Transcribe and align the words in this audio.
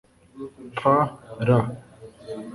p 0.77 0.81
r 1.47 1.49